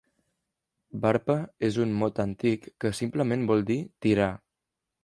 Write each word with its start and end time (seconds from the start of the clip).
'Varpa' 1.03 1.35
és 1.69 1.77
un 1.85 1.93
mot 2.01 2.23
antic 2.27 2.67
que 2.83 2.95
simplement 3.03 3.47
vol 3.53 3.67
dir 3.73 3.79
'tirar'. 3.87 4.35